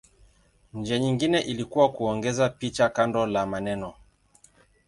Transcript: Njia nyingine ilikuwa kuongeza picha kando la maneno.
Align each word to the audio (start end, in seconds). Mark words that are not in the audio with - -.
Njia 0.73 0.99
nyingine 0.99 1.39
ilikuwa 1.41 1.91
kuongeza 1.91 2.49
picha 2.49 2.89
kando 2.89 3.25
la 3.25 3.45
maneno. 3.45 3.93